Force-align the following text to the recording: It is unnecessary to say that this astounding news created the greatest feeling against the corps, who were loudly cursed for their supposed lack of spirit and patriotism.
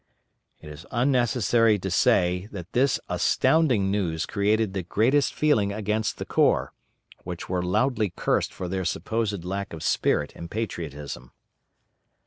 It 0.61 0.67
is 0.71 0.87
unnecessary 0.89 1.77
to 1.77 1.91
say 1.91 2.49
that 2.51 2.73
this 2.73 2.99
astounding 3.07 3.91
news 3.91 4.25
created 4.25 4.73
the 4.73 4.81
greatest 4.81 5.31
feeling 5.31 5.71
against 5.71 6.17
the 6.17 6.25
corps, 6.25 6.73
who 7.23 7.35
were 7.47 7.61
loudly 7.61 8.11
cursed 8.15 8.51
for 8.51 8.67
their 8.67 8.83
supposed 8.83 9.45
lack 9.45 9.73
of 9.73 9.83
spirit 9.83 10.33
and 10.35 10.49
patriotism. 10.49 11.33